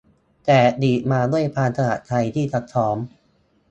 [0.45, 2.97] แต่ลีดมาด้วยความสมัครใจที่จะซ้อม